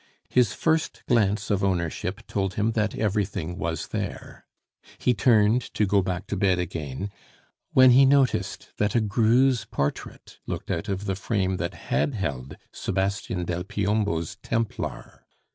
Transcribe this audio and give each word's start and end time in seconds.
His 0.29 0.53
first 0.53 1.03
glance 1.07 1.51
of 1.51 1.63
ownership 1.63 2.25
told 2.25 2.55
him 2.55 2.71
that 2.71 2.95
everything 2.95 3.59
was 3.59 3.89
there; 3.89 4.47
he 4.97 5.13
turned 5.13 5.61
to 5.75 5.85
go 5.85 6.01
back 6.01 6.25
to 6.25 6.35
bed 6.35 6.57
again, 6.57 7.11
when 7.73 7.91
he 7.91 8.03
noticed 8.07 8.69
that 8.77 8.95
a 8.95 8.99
Greuze 8.99 9.63
portrait 9.65 10.39
looked 10.47 10.71
out 10.71 10.89
of 10.89 11.05
the 11.05 11.13
frame 11.13 11.57
that 11.57 11.75
had 11.75 12.15
held 12.15 12.57
Sebastian 12.71 13.45
del 13.45 13.63
Piombo's 13.63 14.37
Templar. 14.41 15.23